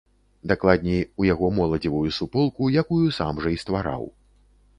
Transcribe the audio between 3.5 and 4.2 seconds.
і ствараў.